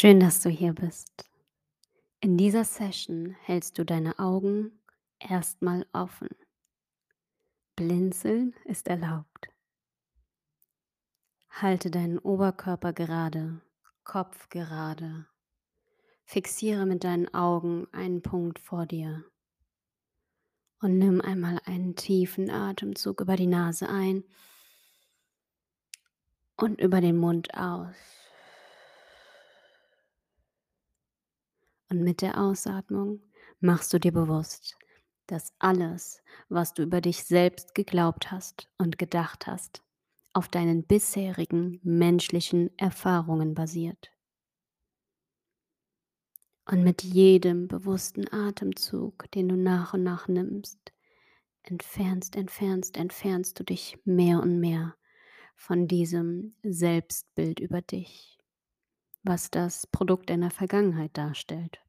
Schön, 0.00 0.18
dass 0.18 0.40
du 0.40 0.48
hier 0.48 0.72
bist. 0.72 1.28
In 2.20 2.38
dieser 2.38 2.64
Session 2.64 3.36
hältst 3.42 3.76
du 3.76 3.84
deine 3.84 4.18
Augen 4.18 4.80
erstmal 5.18 5.84
offen. 5.92 6.30
Blinzeln 7.76 8.54
ist 8.64 8.88
erlaubt. 8.88 9.48
Halte 11.50 11.90
deinen 11.90 12.18
Oberkörper 12.18 12.94
gerade, 12.94 13.60
Kopf 14.02 14.48
gerade. 14.48 15.26
Fixiere 16.24 16.86
mit 16.86 17.04
deinen 17.04 17.34
Augen 17.34 17.86
einen 17.92 18.22
Punkt 18.22 18.58
vor 18.58 18.86
dir. 18.86 19.26
Und 20.80 20.96
nimm 20.96 21.20
einmal 21.20 21.60
einen 21.66 21.94
tiefen 21.94 22.48
Atemzug 22.48 23.20
über 23.20 23.36
die 23.36 23.46
Nase 23.46 23.86
ein 23.86 24.24
und 26.56 26.80
über 26.80 27.02
den 27.02 27.18
Mund 27.18 27.52
aus. 27.52 28.19
Und 31.90 32.02
mit 32.02 32.22
der 32.22 32.40
Ausatmung 32.40 33.20
machst 33.60 33.92
du 33.92 33.98
dir 33.98 34.12
bewusst, 34.12 34.76
dass 35.26 35.52
alles, 35.58 36.22
was 36.48 36.72
du 36.72 36.82
über 36.82 37.00
dich 37.00 37.24
selbst 37.24 37.74
geglaubt 37.74 38.30
hast 38.30 38.68
und 38.78 38.96
gedacht 38.96 39.46
hast, 39.46 39.82
auf 40.32 40.48
deinen 40.48 40.84
bisherigen 40.84 41.80
menschlichen 41.82 42.70
Erfahrungen 42.78 43.54
basiert. 43.54 44.12
Und 46.64 46.84
mit 46.84 47.02
jedem 47.02 47.66
bewussten 47.66 48.32
Atemzug, 48.32 49.28
den 49.32 49.48
du 49.48 49.56
nach 49.56 49.92
und 49.92 50.04
nach 50.04 50.28
nimmst, 50.28 50.92
entfernst, 51.64 52.36
entfernst, 52.36 52.96
entfernst 52.96 53.58
du 53.58 53.64
dich 53.64 53.98
mehr 54.04 54.40
und 54.40 54.60
mehr 54.60 54.94
von 55.56 55.88
diesem 55.88 56.54
Selbstbild 56.62 57.58
über 57.58 57.82
dich, 57.82 58.39
was 59.22 59.50
das 59.50 59.86
Produkt 59.86 60.30
deiner 60.30 60.50
Vergangenheit 60.50 61.16
darstellt. 61.16 61.80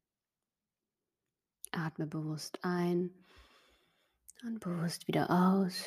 Atme 1.71 2.05
bewusst 2.07 2.59
ein 2.63 3.11
und 4.43 4.59
bewusst 4.59 5.07
wieder 5.07 5.29
aus. 5.29 5.85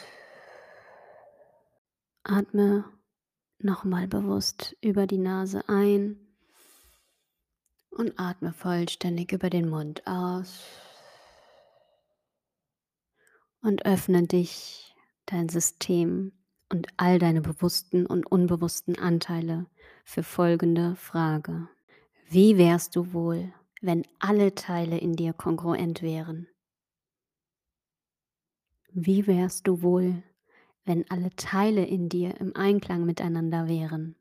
Atme 2.23 2.85
nochmal 3.59 4.09
bewusst 4.09 4.77
über 4.81 5.07
die 5.07 5.19
Nase 5.19 5.69
ein 5.69 6.19
und 7.91 8.19
atme 8.19 8.53
vollständig 8.53 9.33
über 9.33 9.51
den 9.51 9.69
Mund 9.69 10.07
aus. 10.07 10.63
Und 13.61 13.87
öffne 13.87 14.27
dich, 14.27 14.95
dein 15.27 15.49
System 15.49 16.33
und 16.69 16.89
all 16.97 17.19
deine 17.19 17.41
bewussten 17.41 18.05
und 18.05 18.27
unbewussten 18.27 18.99
Anteile 18.99 19.67
für 20.05 20.23
folgende 20.23 20.95
Frage. 20.97 21.69
Wie 22.29 22.57
wärst 22.57 22.95
du 22.95 23.13
wohl, 23.13 23.53
wenn 23.81 24.07
alle 24.21 24.55
Teile 24.55 24.99
in 24.99 25.15
dir 25.15 25.33
kongruent 25.33 26.03
wären? 26.03 26.47
Wie 28.93 29.27
wärst 29.27 29.67
du 29.67 29.83
wohl, 29.83 30.23
wenn 30.85 31.11
alle 31.11 31.31
Teile 31.35 31.85
in 31.85 32.09
dir 32.09 32.39
im 32.41 32.55
Einklang 32.55 33.05
miteinander 33.05 33.67
wären? 33.67 34.15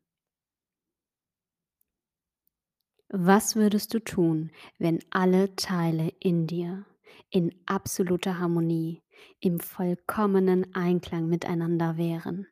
Was 3.09 3.55
würdest 3.55 3.93
du 3.93 3.99
tun, 3.99 4.51
wenn 4.79 4.99
alle 5.11 5.55
Teile 5.55 6.09
in 6.19 6.47
dir 6.47 6.85
in 7.29 7.53
absoluter 7.67 8.39
Harmonie, 8.39 9.03
im 9.39 9.59
vollkommenen 9.59 10.73
Einklang 10.73 11.27
miteinander 11.27 11.97
wären? 11.97 12.47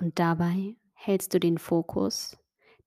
Und 0.00 0.18
dabei 0.18 0.74
hältst 1.00 1.32
du 1.32 1.38
den 1.38 1.58
Fokus, 1.58 2.36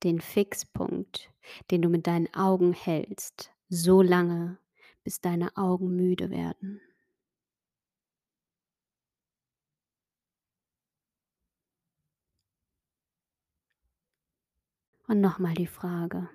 den 0.04 0.20
Fixpunkt, 0.20 1.32
den 1.72 1.82
du 1.82 1.90
mit 1.90 2.08
deinen 2.08 2.32
Augen 2.34 2.74
hältst, 2.74 3.52
so 3.70 4.02
lange, 4.02 4.58
bis 5.04 5.22
deine 5.22 5.56
Augen 5.56 5.96
müde 5.96 6.30
werden. 6.30 6.82
Und 15.08 15.22
nochmal 15.22 15.54
die 15.54 15.68
Frage, 15.68 16.30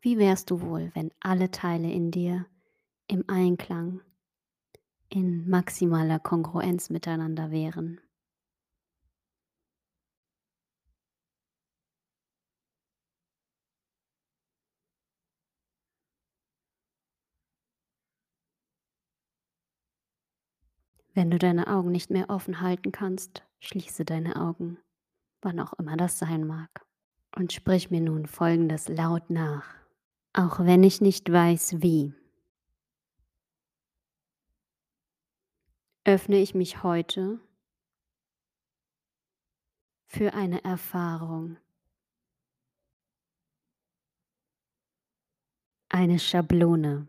wie 0.00 0.16
wärst 0.18 0.50
du 0.50 0.60
wohl, 0.62 0.92
wenn 0.94 1.12
alle 1.20 1.50
Teile 1.50 1.90
in 1.90 2.10
dir 2.12 2.46
im 3.08 3.24
Einklang, 3.28 4.00
in 5.08 5.48
maximaler 5.48 6.20
Kongruenz 6.20 6.88
miteinander 6.88 7.50
wären? 7.50 8.00
Wenn 21.18 21.32
du 21.32 21.38
deine 21.40 21.66
Augen 21.66 21.90
nicht 21.90 22.10
mehr 22.10 22.30
offen 22.30 22.60
halten 22.60 22.92
kannst, 22.92 23.42
schließe 23.58 24.04
deine 24.04 24.36
Augen, 24.36 24.78
wann 25.42 25.58
auch 25.58 25.72
immer 25.72 25.96
das 25.96 26.20
sein 26.20 26.46
mag. 26.46 26.86
Und 27.34 27.52
sprich 27.52 27.90
mir 27.90 28.00
nun 28.00 28.26
Folgendes 28.26 28.86
laut 28.86 29.28
nach, 29.28 29.64
auch 30.32 30.60
wenn 30.60 30.84
ich 30.84 31.00
nicht 31.00 31.28
weiß 31.32 31.82
wie. 31.82 32.14
Öffne 36.04 36.36
ich 36.36 36.54
mich 36.54 36.84
heute 36.84 37.40
für 40.06 40.34
eine 40.34 40.62
Erfahrung, 40.62 41.56
eine 45.88 46.20
Schablone, 46.20 47.08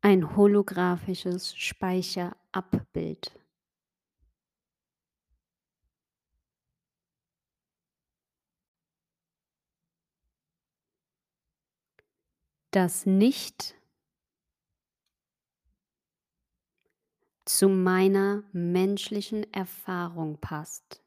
ein 0.00 0.36
holographisches 0.36 1.56
Speicherabbild. 1.56 3.32
das 12.70 13.06
nicht 13.06 13.74
zu 17.44 17.68
meiner 17.68 18.44
menschlichen 18.52 19.50
Erfahrung 19.52 20.38
passt. 20.38 21.02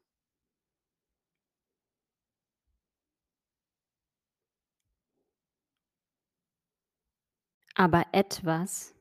Aber 7.74 8.06
etwas 8.12 8.94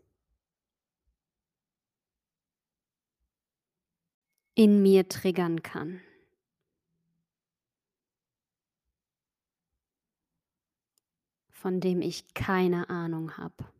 in 4.55 4.81
mir 4.81 5.07
triggern 5.07 5.61
kann. 5.63 6.01
von 11.61 11.79
dem 11.79 12.01
ich 12.01 12.33
keine 12.33 12.89
Ahnung 12.89 13.37
habe. 13.37 13.71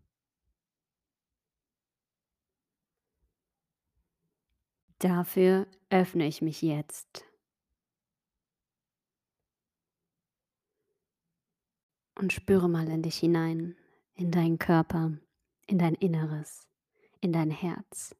Dafür 5.00 5.66
öffne 5.90 6.28
ich 6.28 6.44
mich 6.44 6.62
jetzt. 6.62 7.25
Und 12.13 12.31
spüre 12.31 12.69
mal 12.69 12.88
in 12.88 13.02
dich 13.02 13.18
hinein, 13.18 13.75
in 14.22 14.30
deinen 14.30 14.59
Körper, 14.59 15.18
in 15.66 15.80
dein 15.80 15.96
Inneres, 15.96 16.68
in 17.22 17.34
dein 17.34 17.50
Herz. 17.50 18.16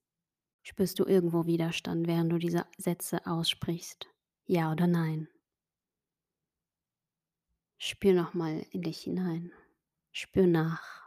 Spürst 0.64 0.98
du 0.98 1.06
irgendwo 1.06 1.46
Widerstand, 1.46 2.08
während 2.08 2.32
du 2.32 2.40
diese 2.40 2.66
Sätze 2.76 3.28
aussprichst? 3.28 4.08
Ja 4.48 4.72
oder 4.72 4.88
nein? 4.88 5.28
Spür 7.78 8.14
nochmal 8.14 8.66
in 8.72 8.82
dich 8.82 9.02
hinein. 9.02 9.52
Spür 10.12 10.48
nach. 10.48 11.02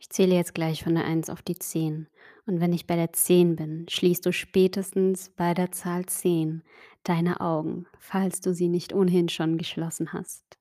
Ich 0.00 0.10
zähle 0.10 0.34
jetzt 0.34 0.54
gleich 0.54 0.82
von 0.82 0.94
der 0.94 1.04
1 1.04 1.30
auf 1.30 1.40
die 1.40 1.54
10. 1.54 2.09
Und 2.46 2.60
wenn 2.60 2.72
ich 2.72 2.86
bei 2.86 2.96
der 2.96 3.12
10 3.12 3.56
bin, 3.56 3.86
schließt 3.88 4.24
du 4.26 4.32
spätestens 4.32 5.30
bei 5.30 5.54
der 5.54 5.72
Zahl 5.72 6.06
10 6.06 6.62
deine 7.04 7.40
Augen, 7.40 7.86
falls 7.98 8.40
du 8.40 8.54
sie 8.54 8.68
nicht 8.68 8.92
ohnehin 8.92 9.28
schon 9.28 9.58
geschlossen 9.58 10.12
hast. 10.12 10.58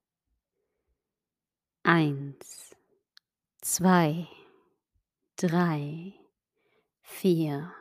1, 1.84 2.76
2, 3.62 4.28
3, 5.38 6.14
4, 7.02 7.74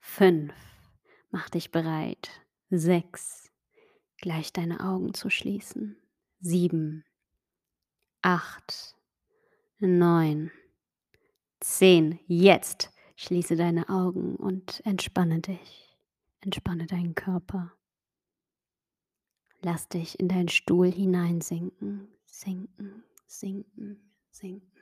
5. 0.00 0.52
Mach 1.30 1.50
dich 1.50 1.70
bereit. 1.70 2.30
6, 2.70 3.50
gleich 4.20 4.52
deine 4.52 4.80
Augen 4.80 5.14
zu 5.14 5.30
schließen. 5.30 5.96
Sieben, 6.40 7.04
acht, 8.22 8.94
neun, 9.78 10.50
zehn. 11.60 12.18
Jetzt 12.26 12.90
schließe 13.16 13.56
deine 13.56 13.88
Augen 13.88 14.36
und 14.36 14.80
entspanne 14.84 15.40
dich. 15.40 15.96
Entspanne 16.40 16.86
deinen 16.86 17.14
Körper. 17.14 17.72
Lass 19.60 19.88
dich 19.88 20.20
in 20.20 20.28
deinen 20.28 20.48
Stuhl 20.48 20.90
hineinsinken, 20.90 22.08
sinken, 22.26 23.02
sinken, 23.26 24.12
sinken. 24.30 24.78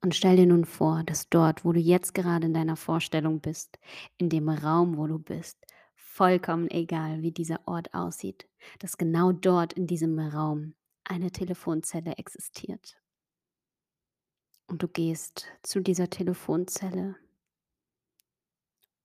Und 0.00 0.14
stell 0.14 0.36
dir 0.36 0.46
nun 0.46 0.64
vor, 0.64 1.02
dass 1.04 1.28
dort, 1.28 1.64
wo 1.64 1.72
du 1.72 1.80
jetzt 1.80 2.14
gerade 2.14 2.46
in 2.46 2.54
deiner 2.54 2.76
Vorstellung 2.76 3.40
bist, 3.40 3.78
in 4.16 4.28
dem 4.28 4.48
Raum, 4.48 4.96
wo 4.96 5.06
du 5.06 5.18
bist, 5.18 5.58
vollkommen 5.94 6.70
egal, 6.70 7.22
wie 7.22 7.32
dieser 7.32 7.60
Ort 7.66 7.94
aussieht, 7.94 8.48
dass 8.80 8.98
genau 8.98 9.32
dort 9.32 9.72
in 9.72 9.86
diesem 9.86 10.18
Raum 10.18 10.74
eine 11.04 11.30
Telefonzelle 11.30 12.16
existiert. 12.16 13.00
Und 14.68 14.82
du 14.82 14.88
gehst 14.88 15.46
zu 15.62 15.80
dieser 15.80 16.10
Telefonzelle, 16.10 17.16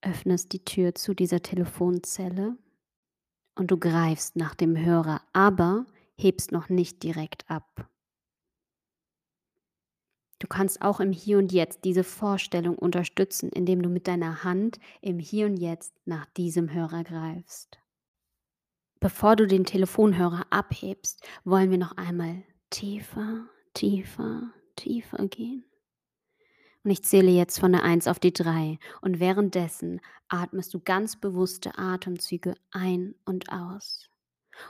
öffnest 0.02 0.52
die 0.52 0.64
Tür 0.64 0.94
zu 0.94 1.14
dieser 1.14 1.42
Telefonzelle 1.42 2.58
und 3.56 3.72
du 3.72 3.78
greifst 3.78 4.36
nach 4.36 4.56
dem 4.56 4.78
Hörer, 4.78 5.22
aber 5.32 5.86
hebst 6.16 6.52
noch 6.52 6.68
nicht 6.68 7.02
direkt 7.02 7.50
ab. 7.50 7.90
Du 10.40 10.48
kannst 10.48 10.82
auch 10.82 11.00
im 11.00 11.14
Hier 11.14 11.38
und 11.38 11.54
Jetzt 11.54 11.86
diese 11.86 12.04
Vorstellung 12.04 12.78
unterstützen, 12.78 13.50
indem 13.50 13.82
du 13.82 13.88
mit 13.88 14.10
deiner 14.10 14.44
Hand 14.44 14.78
im 15.00 15.18
Hier 15.18 15.46
und 15.46 15.56
Jetzt 15.56 15.96
nach 16.04 16.26
diesem 16.26 16.74
Hörer 16.74 17.06
greifst. 17.06 17.80
Bevor 19.00 19.38
du 19.38 19.48
den 19.48 19.64
Telefonhörer 19.64 20.46
abhebst, 20.50 21.26
wollen 21.46 21.72
wir 21.72 21.78
noch 21.78 21.96
einmal 21.96 22.44
tiefer, 22.70 23.46
tiefer, 23.74 24.54
tiefer 24.76 25.28
gehen. 25.28 25.66
Und 26.84 26.92
ich 26.92 27.04
zähle 27.04 27.32
jetzt 27.32 27.60
von 27.60 27.72
der 27.72 27.84
1 27.84 28.08
auf 28.08 28.20
die 28.20 28.34
3 28.34 28.78
und 29.02 29.20
währenddessen 29.20 30.02
atmest 30.28 30.74
du 30.74 30.82
ganz 30.82 31.16
bewusste 31.16 31.78
Atemzüge 31.78 32.56
ein 32.72 33.16
und 33.24 33.50
aus. 33.50 34.10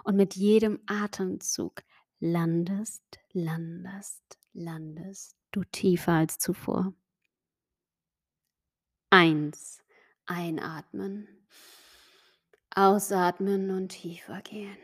Und 0.03 0.15
mit 0.15 0.35
jedem 0.35 0.79
Atemzug 0.85 1.83
landest, 2.19 3.03
landest, 3.31 4.37
landest 4.53 5.35
du 5.51 5.63
tiefer 5.63 6.13
als 6.13 6.37
zuvor. 6.37 6.93
Eins, 9.09 9.83
einatmen, 10.25 11.27
ausatmen 12.69 13.71
und 13.71 13.89
tiefer 13.89 14.41
gehen. 14.41 14.77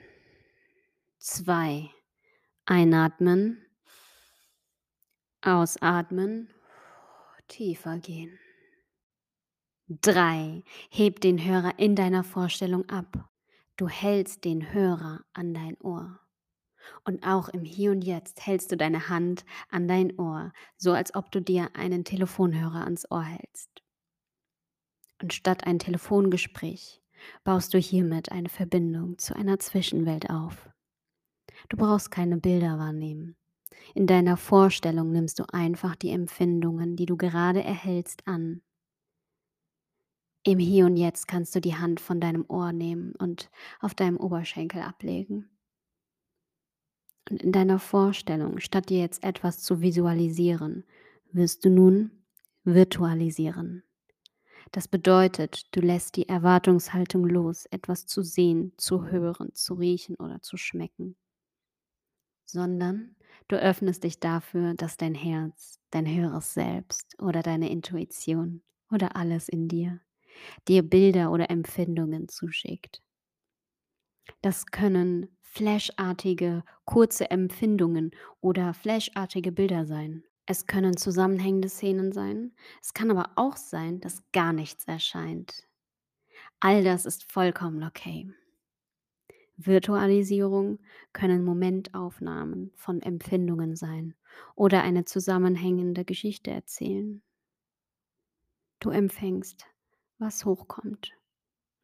Zwei, 1.18 1.90
einatmen, 2.66 3.66
ausatmen, 5.42 6.50
tiefer 7.48 7.98
gehen. 7.98 8.38
Drei, 9.88 10.64
heb 10.90 11.20
den 11.22 11.44
Hörer 11.44 11.80
in 11.80 11.96
deiner 11.96 12.24
Vorstellung 12.24 12.88
ab. 12.90 13.30
Du 13.76 13.88
hältst 13.88 14.46
den 14.46 14.72
Hörer 14.72 15.22
an 15.34 15.54
dein 15.54 15.76
Ohr. 15.82 16.20
Und 17.06 17.26
auch 17.26 17.50
im 17.50 17.64
Hier 17.64 17.92
und 17.92 18.04
Jetzt 18.04 18.46
hältst 18.46 18.72
du 18.72 18.78
deine 18.78 19.10
Hand 19.10 19.46
an 19.70 19.88
dein 19.88 20.18
Ohr, 20.20 20.54
so 20.78 20.92
als 20.92 21.16
ob 21.16 21.32
du 21.32 21.42
dir 21.42 21.76
einen 21.76 22.04
Telefonhörer 22.04 22.84
ans 22.84 23.10
Ohr 23.10 23.24
hältst. 23.24 23.70
Und 25.22 25.34
statt 25.34 25.66
ein 25.66 25.80
Telefongespräch 25.80 27.02
baust 27.44 27.74
du 27.74 27.78
hiermit 27.78 28.32
eine 28.32 28.50
Verbindung 28.50 29.18
zu 29.18 29.36
einer 29.36 29.60
Zwischenwelt 29.60 30.30
auf. 30.30 30.70
Du 31.70 31.78
brauchst 31.78 32.12
keine 32.12 32.38
Bilder 32.38 32.78
wahrnehmen. 32.78 33.39
In 33.96 34.08
deiner 34.08 34.38
Vorstellung 34.38 35.12
nimmst 35.12 35.40
du 35.40 35.44
einfach 35.52 35.96
die 35.96 36.12
Empfindungen, 36.12 36.96
die 36.96 37.06
du 37.06 37.18
gerade 37.18 37.64
erhältst, 37.64 38.28
an. 38.28 38.62
Im 40.44 40.60
Hier 40.60 40.86
und 40.86 40.96
Jetzt 40.96 41.28
kannst 41.28 41.54
du 41.56 41.62
die 41.62 41.76
Hand 41.76 42.00
von 42.00 42.22
deinem 42.22 42.46
Ohr 42.48 42.72
nehmen 42.72 43.14
und 43.16 43.50
auf 43.80 43.94
deinem 43.94 44.18
Oberschenkel 44.18 44.82
ablegen. 44.82 45.50
Und 47.30 47.44
in 47.44 47.52
deiner 47.52 47.80
Vorstellung, 47.80 48.60
statt 48.60 48.90
dir 48.90 49.00
jetzt 49.00 49.24
etwas 49.24 49.62
zu 49.62 49.82
visualisieren, 49.82 50.86
wirst 51.32 51.66
du 51.66 51.70
nun 51.70 52.12
virtualisieren. 52.64 53.84
Das 54.72 54.88
bedeutet, 54.88 55.76
du 55.76 55.82
lässt 55.82 56.16
die 56.16 56.30
Erwartungshaltung 56.30 57.26
los, 57.26 57.66
etwas 57.68 58.06
zu 58.06 58.22
sehen, 58.22 58.74
zu 58.78 59.06
hören, 59.06 59.54
zu 59.54 59.76
riechen 59.76 60.16
oder 60.16 60.42
zu 60.42 60.58
schmecken, 60.58 61.16
sondern 62.52 63.16
du 63.48 63.58
öffnest 63.58 64.04
dich 64.04 64.20
dafür, 64.20 64.74
dass 64.76 64.98
dein 64.98 65.16
Herz, 65.16 65.80
dein 65.92 66.08
höheres 66.08 66.54
Selbst 66.54 67.16
oder 67.22 67.42
deine 67.44 67.70
Intuition 67.70 68.62
oder 68.92 69.16
alles 69.16 69.50
in 69.50 69.68
dir 69.68 70.02
dir 70.68 70.84
Bilder 70.84 71.32
oder 71.32 71.50
Empfindungen 71.50 72.28
zuschickt. 72.30 73.02
Das 74.42 74.66
können 74.68 75.28
flashartige, 75.42 76.64
kurze 76.86 77.32
Empfindungen 77.32 78.12
oder 78.42 78.74
flashartige 78.74 79.52
Bilder 79.52 79.86
sein. 79.86 80.24
Es 80.46 80.66
können 80.66 80.98
zusammenhängende 80.98 81.70
Szenen 81.70 82.12
sein. 82.12 82.54
Es 82.82 82.94
kann 82.94 83.12
aber 83.12 83.32
auch 83.36 83.56
sein, 83.58 84.00
dass 84.02 84.24
gar 84.32 84.54
nichts 84.54 84.86
erscheint. 84.86 85.68
All 86.60 86.84
das 86.84 87.06
ist 87.06 87.32
vollkommen 87.32 87.84
okay. 87.84 88.32
Virtualisierung 89.62 90.80
können 91.12 91.44
Momentaufnahmen 91.44 92.72
von 92.76 93.02
Empfindungen 93.02 93.76
sein 93.76 94.16
oder 94.56 94.84
eine 94.84 95.04
zusammenhängende 95.04 96.06
Geschichte 96.06 96.50
erzählen. 96.50 97.22
Du 98.80 98.90
empfängst, 98.90 99.66
was 100.18 100.46
hochkommt. 100.46 101.12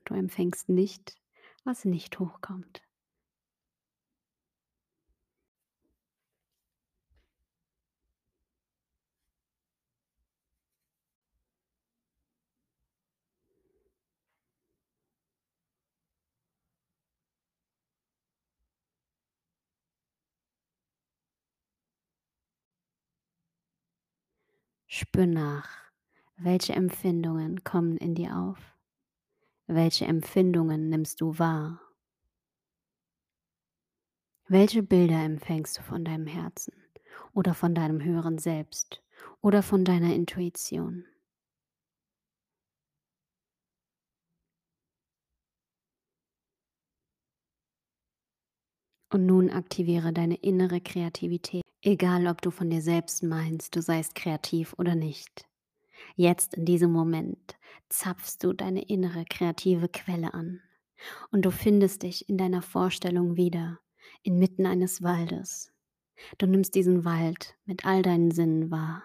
Du 0.05 0.13
empfängst 0.13 0.69
nicht, 0.69 1.17
was 1.65 1.83
nicht 1.83 2.17
hochkommt. 2.17 2.84
Spür 24.97 25.25
nach, 25.27 25.67
welche 26.37 26.71
Empfindungen 26.71 27.65
kommen 27.65 27.97
in 27.97 28.15
dir 28.15 28.37
auf. 28.37 28.77
Welche 29.67 30.05
Empfindungen 30.05 30.87
nimmst 30.87 31.19
du 31.19 31.37
wahr? 31.37 31.81
Welche 34.47 34.83
Bilder 34.83 35.21
empfängst 35.21 35.77
du 35.77 35.81
von 35.81 36.05
deinem 36.05 36.27
Herzen 36.27 36.73
oder 37.33 37.53
von 37.53 37.75
deinem 37.75 38.01
höheren 38.01 38.37
Selbst 38.37 39.03
oder 39.41 39.63
von 39.63 39.83
deiner 39.83 40.15
Intuition? 40.15 41.03
Und 49.15 49.27
nun 49.27 49.49
aktiviere 49.49 50.11
deine 50.11 50.35
innere 50.35 50.81
Kreativität, 50.81 51.63
egal 51.81 52.27
ob 52.27 52.41
du 52.41 52.51
von 52.51 52.69
dir 52.69 52.81
selbst 52.81 53.23
meinst, 53.23 53.73
du 53.73 53.81
seist 53.81 54.13
kreativ 54.13 54.75
oder 54.77 54.93
nicht. 54.93 55.45
Jetzt 56.17 56.55
in 56.55 56.65
diesem 56.65 56.91
Moment 56.91 57.55
zapfst 57.87 58.39
du 58.41 58.51
deine 58.51 58.81
innere 58.81 59.23
kreative 59.23 59.87
Quelle 59.87 60.33
an 60.33 60.59
und 61.31 61.45
du 61.45 61.51
findest 61.51 62.03
dich 62.03 62.27
in 62.27 62.37
deiner 62.37 62.61
Vorstellung 62.61 63.37
wieder 63.37 63.79
inmitten 64.21 64.65
eines 64.65 65.01
Waldes. 65.01 65.71
Du 66.37 66.45
nimmst 66.45 66.75
diesen 66.75 67.05
Wald 67.05 67.55
mit 67.63 67.85
all 67.85 68.01
deinen 68.01 68.31
Sinnen 68.31 68.69
wahr. 68.69 69.01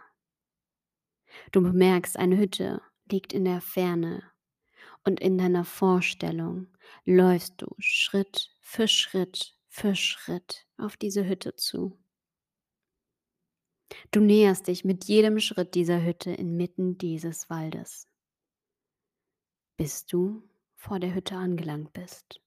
Du 1.53 1.63
bemerkst, 1.63 2.17
eine 2.17 2.37
Hütte 2.37 2.83
liegt 3.09 3.33
in 3.33 3.45
der 3.45 3.61
Ferne 3.61 4.25
und 5.05 5.21
in 5.21 5.39
deiner 5.39 5.65
Vorstellung 5.65 6.67
läufst 7.05 7.63
du 7.63 7.69
Schritt 7.79 8.51
für 8.61 8.89
Schritt 8.89 9.55
für 9.71 9.95
Schritt 9.95 10.67
auf 10.77 10.97
diese 10.97 11.27
Hütte 11.27 11.55
zu. 11.55 11.97
Du 14.11 14.21
näherst 14.21 14.67
dich 14.67 14.85
mit 14.85 15.05
jedem 15.05 15.39
Schritt 15.39 15.75
dieser 15.75 16.03
Hütte 16.05 16.33
inmitten 16.33 16.99
dieses 16.99 17.49
Waldes, 17.49 18.09
bis 19.77 20.07
du 20.07 20.43
vor 20.75 20.99
der 20.99 21.15
Hütte 21.15 21.37
angelangt 21.37 21.93
bist. 21.93 22.41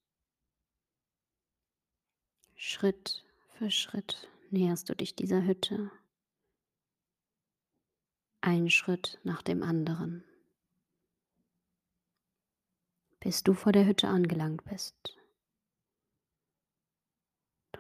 Schritt 2.56 3.26
für 3.54 3.72
Schritt 3.72 4.30
näherst 4.52 4.90
du 4.90 4.96
dich 4.96 5.16
dieser 5.16 5.44
Hütte. 5.44 5.92
Ein 8.42 8.70
Schritt 8.70 9.20
nach 9.24 9.42
dem 9.42 9.64
anderen. 9.64 10.26
Bis 13.22 13.44
du 13.44 13.54
vor 13.54 13.72
der 13.72 13.86
Hütte 13.86 14.10
angelangt 14.10 14.66
bist. 14.66 15.18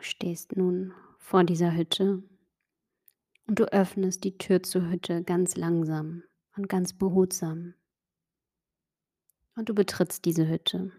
Stehst 0.03 0.55
nun 0.55 0.93
vor 1.17 1.43
dieser 1.43 1.75
Hütte 1.75 2.24
und 3.48 3.60
du 3.60 3.65
öffnest 3.72 4.24
die 4.24 4.38
Tür 4.38 4.63
zur 4.63 4.89
Hütte 4.89 5.24
ganz 5.24 5.55
langsam 5.55 6.24
und 6.55 6.69
ganz 6.69 6.93
behutsam. 6.93 7.74
Und 9.55 9.69
du 9.69 9.75
betrittst 9.75 10.25
diese 10.25 10.48
Hütte. 10.48 10.91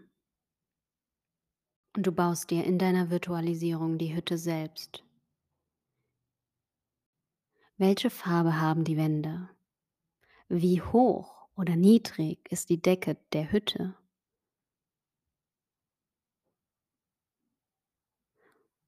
Und 1.95 2.07
du 2.07 2.11
baust 2.11 2.49
dir 2.51 2.63
in 2.63 2.77
deiner 2.77 3.09
Virtualisierung 3.09 3.97
die 3.97 4.15
Hütte 4.15 4.37
selbst. 4.37 5.03
Welche 7.77 8.09
Farbe 8.09 8.59
haben 8.59 8.83
die 8.83 8.97
Wände? 8.97 9.49
Wie 10.47 10.81
hoch 10.81 11.49
oder 11.55 11.75
niedrig 11.75 12.39
ist 12.49 12.69
die 12.69 12.81
Decke 12.81 13.17
der 13.33 13.51
Hütte? 13.51 13.95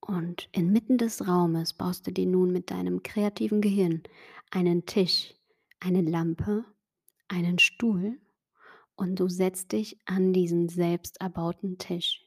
Und 0.07 0.47
inmitten 0.53 0.97
des 0.97 1.27
Raumes 1.27 1.73
baust 1.73 2.07
du 2.07 2.11
dir 2.11 2.25
nun 2.25 2.53
mit 2.53 2.71
deinem 2.71 3.03
kreativen 3.03 3.59
Gehirn 3.59 4.03
einen 4.51 4.85
Tisch, 4.85 5.33
eine 5.81 6.01
Lampe, 6.01 6.63
einen 7.27 7.59
Stuhl 7.59 8.17
und 8.95 9.19
du 9.19 9.27
setzt 9.27 9.73
dich 9.73 9.99
an 10.05 10.31
diesen 10.31 10.69
selbst 10.69 11.19
erbauten 11.19 11.77
Tisch. 11.77 12.25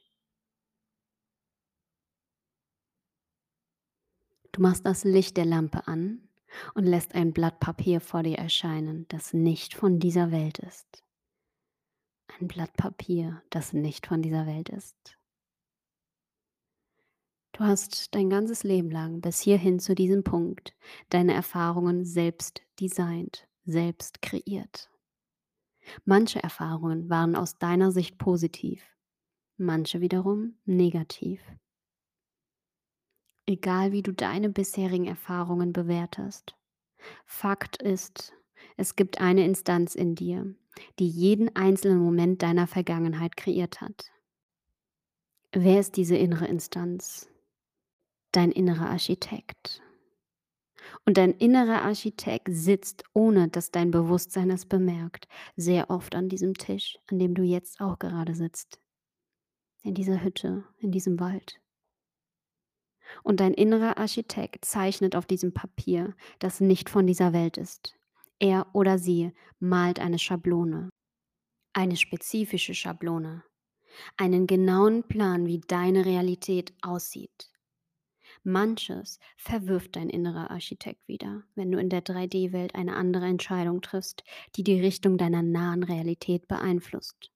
Du 4.51 4.61
machst 4.61 4.85
das 4.85 5.03
Licht 5.03 5.35
der 5.37 5.45
Lampe 5.45 5.87
an 5.87 6.29
und 6.75 6.85
lässt 6.85 7.15
ein 7.15 7.33
Blatt 7.33 7.59
Papier 7.59 7.99
vor 7.99 8.21
dir 8.21 8.37
erscheinen, 8.37 9.07
das 9.07 9.33
nicht 9.33 9.73
von 9.73 9.97
dieser 9.97 10.31
Welt 10.31 10.59
ist. 10.59 11.03
Ein 12.39 12.47
Blatt 12.47 12.73
Papier, 12.73 13.41
das 13.49 13.73
nicht 13.73 14.05
von 14.05 14.21
dieser 14.21 14.45
Welt 14.45 14.69
ist. 14.69 15.17
Du 17.53 17.65
hast 17.65 18.15
dein 18.15 18.29
ganzes 18.29 18.63
Leben 18.63 18.89
lang 18.89 19.21
bis 19.21 19.41
hierhin 19.41 19.79
zu 19.79 19.93
diesem 19.93 20.23
Punkt 20.23 20.73
deine 21.09 21.33
Erfahrungen 21.33 22.05
selbst 22.05 22.61
designt, 22.79 23.47
selbst 23.65 24.21
kreiert. 24.21 24.89
Manche 26.05 26.41
Erfahrungen 26.41 27.09
waren 27.09 27.35
aus 27.35 27.57
deiner 27.57 27.91
Sicht 27.91 28.17
positiv, 28.17 28.83
manche 29.57 29.99
wiederum 29.99 30.55
negativ. 30.65 31.41
Egal 33.47 33.91
wie 33.91 34.03
du 34.03 34.13
deine 34.13 34.49
bisherigen 34.49 35.07
Erfahrungen 35.07 35.73
bewertest, 35.73 36.55
Fakt 37.25 37.81
ist, 37.81 38.33
es 38.77 38.95
gibt 38.95 39.19
eine 39.19 39.43
Instanz 39.43 39.95
in 39.95 40.15
dir, 40.15 40.55
die 40.99 41.07
jeden 41.07 41.55
einzelnen 41.55 41.99
Moment 41.99 42.43
deiner 42.43 42.67
Vergangenheit 42.67 43.35
kreiert 43.35 43.81
hat. 43.81 44.11
Wer 45.53 45.79
ist 45.79 45.97
diese 45.97 46.15
innere 46.15 46.47
Instanz? 46.47 47.30
Dein 48.31 48.51
innerer 48.51 48.89
Architekt. 48.89 49.81
Und 51.05 51.17
dein 51.17 51.31
innerer 51.33 51.83
Architekt 51.83 52.49
sitzt, 52.51 53.03
ohne 53.13 53.47
dass 53.47 53.71
dein 53.71 53.91
Bewusstsein 53.91 54.49
es 54.49 54.65
bemerkt, 54.65 55.27
sehr 55.55 55.89
oft 55.89 56.15
an 56.15 56.29
diesem 56.29 56.53
Tisch, 56.53 56.97
an 57.07 57.19
dem 57.19 57.33
du 57.33 57.43
jetzt 57.43 57.79
auch 57.81 57.99
gerade 57.99 58.33
sitzt. 58.33 58.79
In 59.83 59.93
dieser 59.93 60.23
Hütte, 60.23 60.63
in 60.77 60.91
diesem 60.91 61.19
Wald. 61.19 61.59
Und 63.23 63.39
dein 63.39 63.53
innerer 63.53 63.97
Architekt 63.97 64.65
zeichnet 64.65 65.15
auf 65.15 65.25
diesem 65.25 65.53
Papier, 65.53 66.15
das 66.39 66.61
nicht 66.61 66.89
von 66.89 67.07
dieser 67.07 67.33
Welt 67.33 67.57
ist. 67.57 67.95
Er 68.39 68.67
oder 68.73 68.97
sie 68.97 69.33
malt 69.59 69.99
eine 69.99 70.17
Schablone, 70.17 70.89
eine 71.73 71.95
spezifische 71.95 72.73
Schablone, 72.73 73.43
einen 74.17 74.47
genauen 74.47 75.03
Plan, 75.03 75.45
wie 75.45 75.59
deine 75.59 76.05
Realität 76.05 76.73
aussieht. 76.81 77.50
Manches 78.43 79.19
verwirft 79.37 79.95
dein 79.95 80.09
innerer 80.09 80.49
Architekt 80.49 81.07
wieder, 81.07 81.43
wenn 81.53 81.71
du 81.71 81.79
in 81.79 81.89
der 81.89 82.03
3D-Welt 82.03 82.73
eine 82.73 82.95
andere 82.95 83.27
Entscheidung 83.27 83.81
triffst, 83.81 84.23
die 84.55 84.63
die 84.63 84.79
Richtung 84.79 85.17
deiner 85.17 85.43
nahen 85.43 85.83
Realität 85.83 86.47
beeinflusst. 86.47 87.31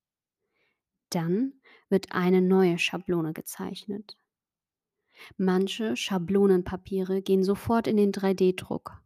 Dann 1.11 1.53
wird 1.89 2.11
eine 2.11 2.41
neue 2.41 2.79
Schablone 2.79 3.33
gezeichnet. 3.33 4.17
Manche 5.37 5.95
Schablonenpapiere 5.95 7.21
gehen 7.21 7.43
sofort 7.43 7.87
in 7.87 7.97
den 7.97 8.11
3D-Druck. 8.11 9.01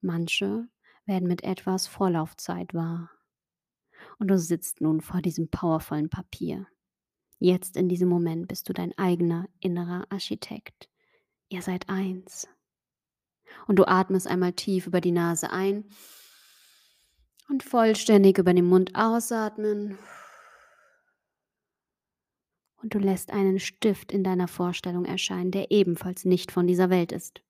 Manche 0.00 0.68
werden 1.06 1.28
mit 1.28 1.44
etwas 1.44 1.86
Vorlaufzeit 1.86 2.74
wahr. 2.74 3.10
Und 4.18 4.28
du 4.28 4.38
sitzt 4.38 4.80
nun 4.80 5.00
vor 5.00 5.22
diesem 5.22 5.48
powervollen 5.48 6.10
Papier. 6.10 6.66
Jetzt 7.38 7.76
in 7.76 7.88
diesem 7.88 8.08
Moment 8.08 8.48
bist 8.48 8.68
du 8.68 8.72
dein 8.72 8.96
eigener 8.98 9.48
innerer 9.60 10.06
Architekt. 10.10 10.88
Ihr 11.48 11.62
seid 11.62 11.88
eins. 11.88 12.48
Und 13.66 13.76
du 13.76 13.86
atmest 13.86 14.26
einmal 14.26 14.52
tief 14.52 14.86
über 14.86 15.00
die 15.00 15.12
Nase 15.12 15.50
ein 15.50 15.84
und 17.48 17.62
vollständig 17.62 18.38
über 18.38 18.54
den 18.54 18.66
Mund 18.66 18.94
ausatmen. 18.94 19.98
Und 22.82 22.94
du 22.94 22.98
lässt 22.98 23.30
einen 23.30 23.58
Stift 23.58 24.12
in 24.12 24.22
deiner 24.22 24.48
Vorstellung 24.48 25.04
erscheinen, 25.04 25.50
der 25.50 25.70
ebenfalls 25.70 26.24
nicht 26.24 26.52
von 26.52 26.66
dieser 26.66 26.90
Welt 26.90 27.12
ist. 27.12 27.42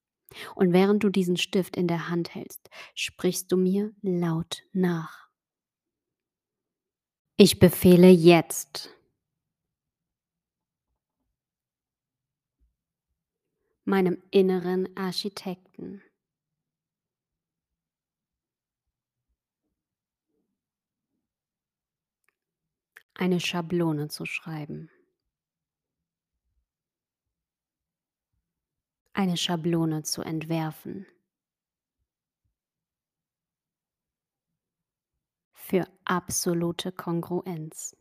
Und 0.55 0.73
während 0.73 1.03
du 1.03 1.09
diesen 1.09 1.37
Stift 1.37 1.77
in 1.77 1.89
der 1.89 2.09
Hand 2.09 2.35
hältst, 2.35 2.69
sprichst 2.95 3.51
du 3.53 3.57
mir 3.57 3.93
laut 4.03 4.63
nach. 4.73 5.29
Ich 7.37 7.59
befehle 7.59 8.09
jetzt. 8.09 8.96
Meinem 13.87 14.21
inneren 14.33 14.95
Architekten. 14.97 16.03
Eine 23.15 23.39
Schablone 23.41 24.09
zu 24.09 24.27
schreiben. 24.27 24.91
Eine 29.13 29.37
Schablone 29.37 30.03
zu 30.03 30.21
entwerfen. 30.21 31.07
Für 35.53 35.89
absolute 36.05 36.91
Kongruenz. 36.93 37.97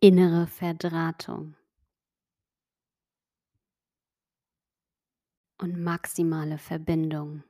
Innere 0.00 0.46
Verdrahtung 0.46 1.56
und 5.58 5.82
maximale 5.82 6.58
Verbindung. 6.58 7.42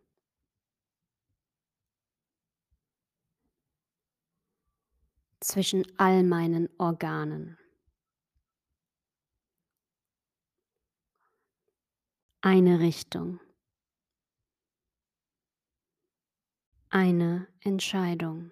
zwischen 5.47 5.87
all 5.97 6.25
meinen 6.25 6.69
Organen. 6.79 7.57
Eine 12.41 12.81
Richtung. 12.81 13.41
Eine 16.91 17.47
Entscheidung. 17.61 18.51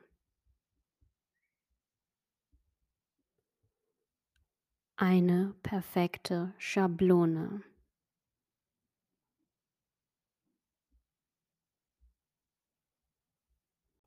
Eine 5.04 5.54
perfekte 5.62 6.54
Schablone. 6.56 7.62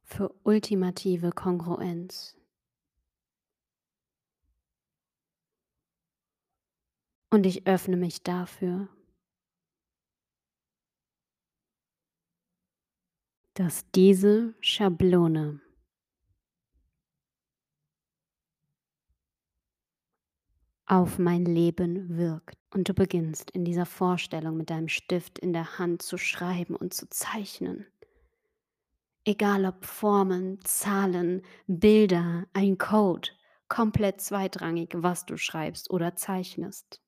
Für 0.01 0.33
ultimative 0.43 1.29
Kongruenz. 1.29 2.35
Und 7.29 7.45
ich 7.45 7.67
öffne 7.67 7.95
mich 7.95 8.23
dafür, 8.23 8.89
dass 13.53 13.85
diese 13.91 14.55
Schablone 14.61 15.61
auf 20.87 21.19
mein 21.19 21.45
Leben 21.45 22.17
wirkt. 22.17 22.57
Und 22.73 22.89
du 22.89 22.93
beginnst 22.93 23.51
in 23.51 23.65
dieser 23.65 23.85
Vorstellung 23.85 24.57
mit 24.57 24.69
deinem 24.69 24.87
Stift 24.87 25.37
in 25.37 25.53
der 25.53 25.77
Hand 25.77 26.01
zu 26.01 26.17
schreiben 26.17 26.75
und 26.75 26.93
zu 26.93 27.09
zeichnen. 27.09 27.85
Egal 29.25 29.65
ob 29.65 29.85
Formen, 29.85 30.59
Zahlen, 30.63 31.41
Bilder, 31.67 32.45
ein 32.53 32.77
Code, 32.77 33.29
komplett 33.67 34.21
zweitrangig, 34.21 34.91
was 34.95 35.25
du 35.25 35.37
schreibst 35.37 35.91
oder 35.91 36.15
zeichnest. 36.15 37.01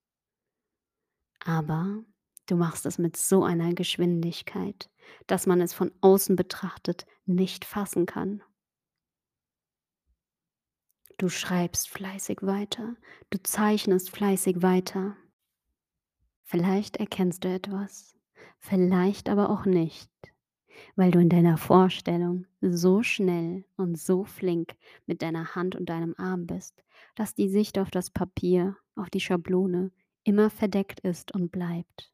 Aber 1.40 2.04
du 2.48 2.58
machst 2.58 2.86
es 2.86 2.98
mit 2.98 3.16
so 3.16 3.46
einer 3.46 3.74
Geschwindigkeit, 3.74 4.90
dass 5.28 5.48
man 5.48 5.62
es 5.62 5.74
von 5.74 5.94
außen 6.02 6.36
betrachtet 6.36 7.06
nicht 7.26 7.64
fassen 7.64 8.06
kann. 8.06 8.44
Du 11.20 11.28
schreibst 11.28 11.90
fleißig 11.90 12.38
weiter, 12.44 12.96
du 13.30 13.44
zeichnest 13.44 14.10
fleißig 14.10 14.62
weiter. 14.62 15.18
Vielleicht 16.44 16.96
erkennst 16.96 17.44
du 17.44 17.50
etwas, 17.50 18.18
vielleicht 18.58 19.28
aber 19.28 19.50
auch 19.50 19.66
nicht, 19.66 20.10
weil 20.96 21.12
du 21.12 21.20
in 21.20 21.28
deiner 21.28 21.58
Vorstellung 21.58 22.48
so 22.62 23.04
schnell 23.04 23.66
und 23.76 24.00
so 24.00 24.24
flink 24.24 24.78
mit 25.08 25.22
deiner 25.22 25.56
Hand 25.56 25.76
und 25.76 25.90
deinem 25.90 26.16
Arm 26.18 26.48
bist, 26.48 26.86
dass 27.16 27.36
die 27.36 27.50
Sicht 27.50 27.78
auf 27.80 27.92
das 27.92 28.10
Papier, 28.12 28.78
auf 28.96 29.10
die 29.10 29.20
Schablone 29.20 29.92
immer 30.24 30.50
verdeckt 30.50 31.02
ist 31.02 31.34
und 31.34 31.52
bleibt. 31.52 32.14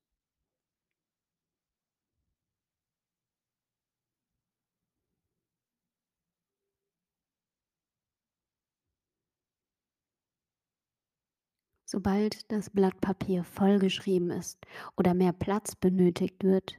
Sobald 11.95 12.51
das 12.51 12.69
Blatt 12.69 12.99
Papier 12.99 13.45
vollgeschrieben 13.45 14.29
ist 14.29 14.59
oder 14.97 15.13
mehr 15.13 15.31
Platz 15.31 15.77
benötigt 15.77 16.43
wird, 16.43 16.75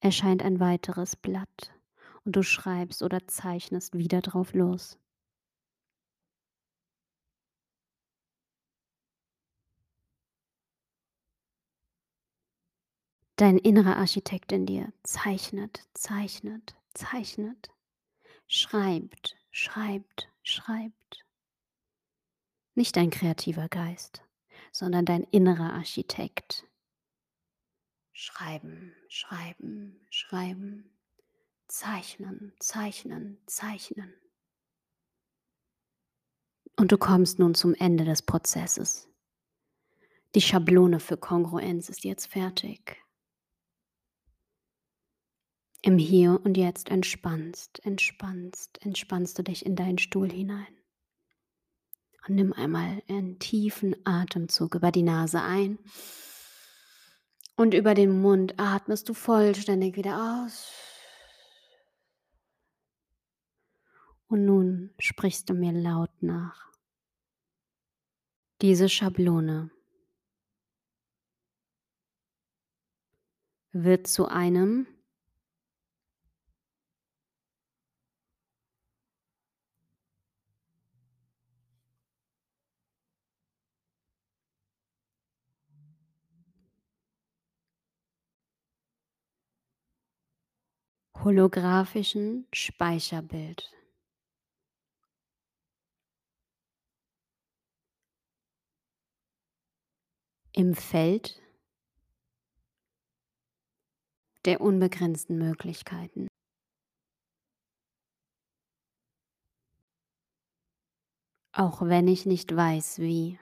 erscheint 0.00 0.42
ein 0.42 0.60
weiteres 0.60 1.16
Blatt 1.16 1.72
und 2.26 2.36
du 2.36 2.42
schreibst 2.42 3.02
oder 3.02 3.26
zeichnest 3.26 3.96
wieder 3.96 4.20
drauf 4.20 4.52
los. 4.52 4.98
Dein 13.36 13.56
innerer 13.56 13.96
Architekt 13.96 14.52
in 14.52 14.66
dir 14.66 14.92
zeichnet, 15.02 15.88
zeichnet, 15.94 16.76
zeichnet, 16.92 17.70
schreibt, 18.46 19.34
schreibt, 19.50 20.28
schreibt. 20.42 21.24
Nicht 22.74 22.96
dein 22.96 23.08
kreativer 23.08 23.70
Geist, 23.70 24.27
sondern 24.72 25.04
dein 25.04 25.24
innerer 25.24 25.72
Architekt. 25.72 26.64
Schreiben, 28.12 28.94
schreiben, 29.08 30.06
schreiben, 30.10 30.90
zeichnen, 31.68 32.52
zeichnen, 32.58 33.38
zeichnen. 33.46 34.14
Und 36.76 36.92
du 36.92 36.98
kommst 36.98 37.38
nun 37.38 37.54
zum 37.54 37.74
Ende 37.74 38.04
des 38.04 38.22
Prozesses. 38.22 39.08
Die 40.34 40.40
Schablone 40.40 41.00
für 41.00 41.16
Kongruenz 41.16 41.88
ist 41.88 42.04
jetzt 42.04 42.26
fertig. 42.26 42.96
Im 45.82 45.98
Hier 45.98 46.40
und 46.44 46.56
Jetzt 46.56 46.88
entspannst, 46.88 47.84
entspannst, 47.84 48.84
entspannst 48.84 49.38
du 49.38 49.42
dich 49.42 49.64
in 49.64 49.74
deinen 49.74 49.98
Stuhl 49.98 50.30
hinein. 50.30 50.77
Und 52.28 52.34
nimm 52.34 52.52
einmal 52.52 53.02
einen 53.08 53.38
tiefen 53.38 53.96
Atemzug 54.04 54.74
über 54.74 54.92
die 54.92 55.02
Nase 55.02 55.40
ein. 55.40 55.78
Und 57.56 57.72
über 57.72 57.94
den 57.94 58.20
Mund 58.20 58.54
atmest 58.58 59.08
du 59.08 59.14
vollständig 59.14 59.96
wieder 59.96 60.44
aus. 60.44 60.70
Und 64.28 64.44
nun 64.44 64.94
sprichst 64.98 65.48
du 65.48 65.54
mir 65.54 65.72
laut 65.72 66.10
nach. 66.20 66.70
Diese 68.60 68.90
Schablone 68.90 69.70
wird 73.72 74.06
zu 74.06 74.26
einem 74.26 74.86
holographischen 91.24 92.46
Speicherbild. 92.52 93.72
Im 100.52 100.74
Feld 100.74 101.40
der 104.44 104.60
unbegrenzten 104.60 105.38
Möglichkeiten. 105.38 106.28
Auch 111.52 111.82
wenn 111.82 112.06
ich 112.06 112.24
nicht 112.24 112.54
weiß, 112.54 113.00
wie. 113.00 113.38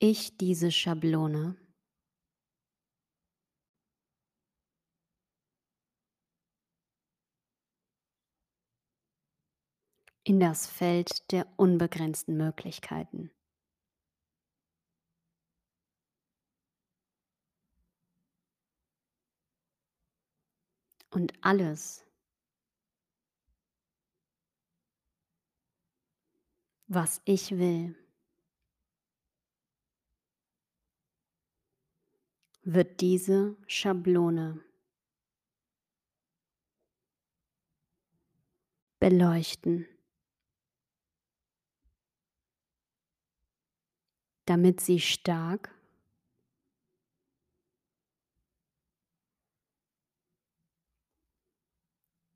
Ich 0.00 0.36
diese 0.36 0.72
Schablone 0.72 1.61
in 10.24 10.38
das 10.38 10.66
Feld 10.66 11.30
der 11.32 11.46
unbegrenzten 11.56 12.36
Möglichkeiten. 12.36 13.30
Und 21.10 21.34
alles, 21.42 22.06
was 26.86 27.20
ich 27.24 27.50
will, 27.58 27.96
wird 32.62 33.00
diese 33.00 33.56
Schablone 33.66 34.64
beleuchten. 39.00 39.91
Damit 44.52 44.82
sie 44.82 45.00
stark 45.00 45.74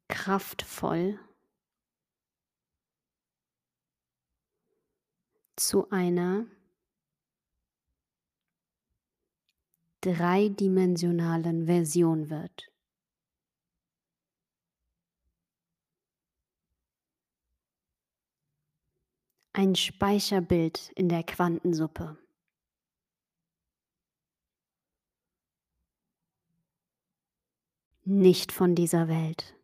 kraftvoll 0.09 1.21
zu 5.57 5.91
einer 5.91 6.47
dreidimensionalen 10.01 11.67
Version 11.67 12.31
wird. 12.31 12.76
Ein 19.57 19.75
Speicherbild 19.75 20.93
in 20.97 21.09
der 21.09 21.23
Quantensuppe. 21.23 22.19
Nicht 28.05 28.53
von 28.53 28.75
dieser 28.75 29.09
Welt. 29.09 29.57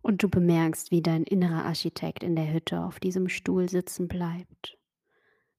Und 0.00 0.22
du 0.22 0.28
bemerkst, 0.28 0.92
wie 0.92 1.02
dein 1.02 1.24
innerer 1.24 1.64
Architekt 1.64 2.22
in 2.22 2.36
der 2.36 2.52
Hütte 2.52 2.84
auf 2.84 3.00
diesem 3.00 3.28
Stuhl 3.28 3.68
sitzen 3.68 4.06
bleibt. 4.06 4.78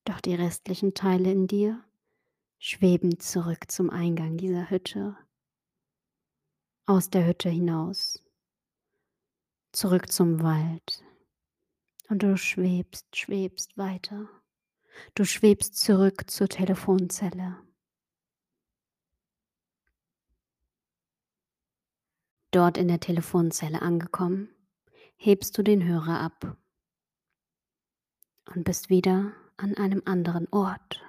Doch 0.06 0.22
die 0.22 0.36
restlichen 0.36 0.94
Teile 0.94 1.34
in 1.34 1.48
dir 1.48 1.84
schweben 2.60 3.20
zurück 3.20 3.70
zum 3.70 3.90
Eingang 3.90 4.38
dieser 4.38 4.70
Hütte. 4.70 5.18
Aus 6.86 7.10
der 7.10 7.28
Hütte 7.28 7.50
hinaus 7.50 8.24
zurück 9.80 10.12
zum 10.12 10.44
Wald. 10.44 11.06
Und 12.10 12.22
du 12.22 12.38
schwebst, 12.38 13.16
schwebst 13.16 13.78
weiter. 13.78 14.28
Du 15.16 15.24
schwebst 15.24 15.78
zurück 15.78 16.30
zur 16.30 16.50
Telefonzelle. 16.50 17.56
Dort 22.52 22.78
in 22.78 22.90
der 22.90 23.00
Telefonzelle 23.00 23.82
angekommen, 23.82 24.50
hebst 25.16 25.58
du 25.58 25.64
den 25.64 25.86
Hörer 25.86 26.20
ab 26.20 26.58
und 28.54 28.66
bist 28.66 28.90
wieder 28.90 29.32
an 29.56 29.78
einem 29.78 30.02
anderen 30.04 30.52
Ort. 30.52 31.02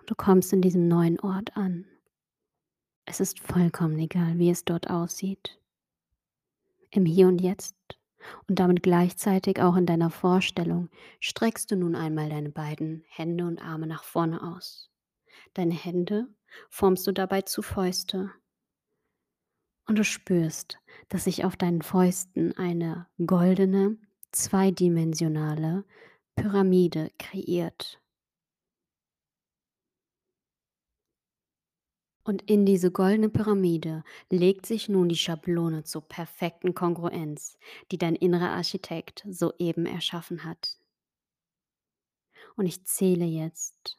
Und 0.00 0.10
du 0.10 0.16
kommst 0.16 0.52
in 0.52 0.62
diesem 0.62 0.88
neuen 0.88 1.20
Ort 1.20 1.56
an. 1.56 1.86
Es 3.04 3.20
ist 3.20 3.38
vollkommen 3.38 3.98
egal, 4.00 4.38
wie 4.38 4.50
es 4.50 4.64
dort 4.64 4.90
aussieht 4.90 5.58
im 6.90 7.04
Hier 7.04 7.28
und 7.28 7.40
Jetzt 7.40 7.76
und 8.48 8.58
damit 8.58 8.82
gleichzeitig 8.82 9.60
auch 9.60 9.76
in 9.76 9.86
deiner 9.86 10.10
Vorstellung 10.10 10.88
streckst 11.20 11.70
du 11.70 11.76
nun 11.76 11.94
einmal 11.94 12.28
deine 12.28 12.50
beiden 12.50 13.04
Hände 13.08 13.46
und 13.46 13.60
Arme 13.62 13.86
nach 13.86 14.04
vorne 14.04 14.42
aus. 14.42 14.90
Deine 15.54 15.74
Hände 15.74 16.28
formst 16.68 17.06
du 17.06 17.12
dabei 17.12 17.42
zu 17.42 17.62
Fäuste. 17.62 18.30
Und 19.86 19.98
du 19.98 20.04
spürst, 20.04 20.78
dass 21.08 21.24
sich 21.24 21.44
auf 21.44 21.56
deinen 21.56 21.82
Fäusten 21.82 22.56
eine 22.56 23.06
goldene, 23.24 23.96
zweidimensionale 24.32 25.84
Pyramide 26.36 27.10
kreiert. 27.18 28.00
Und 32.28 32.42
in 32.42 32.66
diese 32.66 32.90
goldene 32.90 33.30
Pyramide 33.30 34.04
legt 34.28 34.66
sich 34.66 34.90
nun 34.90 35.08
die 35.08 35.16
Schablone 35.16 35.84
zur 35.84 36.02
perfekten 36.02 36.74
Kongruenz, 36.74 37.56
die 37.90 37.96
dein 37.96 38.14
innerer 38.14 38.50
Architekt 38.50 39.24
soeben 39.30 39.86
erschaffen 39.86 40.44
hat. 40.44 40.76
Und 42.54 42.66
ich 42.66 42.84
zähle 42.84 43.24
jetzt 43.24 43.98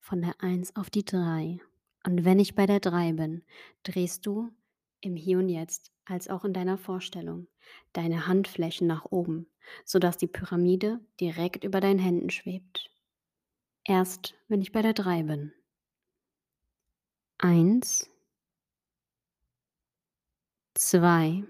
von 0.00 0.22
der 0.22 0.40
1 0.42 0.74
auf 0.76 0.88
die 0.88 1.04
3. 1.04 1.60
Und 2.02 2.24
wenn 2.24 2.38
ich 2.38 2.54
bei 2.54 2.64
der 2.64 2.80
3 2.80 3.12
bin, 3.12 3.44
drehst 3.82 4.24
du 4.24 4.48
im 5.02 5.14
Hier 5.14 5.36
und 5.36 5.50
Jetzt 5.50 5.92
als 6.06 6.28
auch 6.28 6.46
in 6.46 6.54
deiner 6.54 6.78
Vorstellung 6.78 7.46
deine 7.92 8.26
Handflächen 8.26 8.86
nach 8.86 9.04
oben, 9.04 9.48
sodass 9.84 10.16
die 10.16 10.28
Pyramide 10.28 11.00
direkt 11.20 11.62
über 11.62 11.82
deinen 11.82 11.98
Händen 11.98 12.30
schwebt. 12.30 12.90
Erst 13.84 14.34
wenn 14.48 14.62
ich 14.62 14.72
bei 14.72 14.80
der 14.80 14.94
3 14.94 15.24
bin. 15.24 15.52
Eins, 17.38 18.10
zwei, 20.74 21.44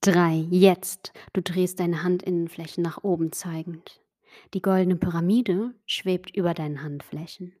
drei. 0.00 0.46
Jetzt. 0.50 1.12
Du 1.34 1.42
drehst 1.42 1.78
deine 1.78 2.02
Handinnenflächen 2.02 2.82
nach 2.82 3.04
oben 3.04 3.32
zeigend. 3.32 4.02
Die 4.54 4.62
goldene 4.62 4.96
Pyramide 4.96 5.74
schwebt 5.84 6.34
über 6.34 6.54
deinen 6.54 6.82
Handflächen. 6.82 7.54